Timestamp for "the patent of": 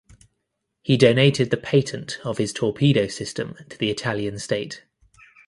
1.51-2.39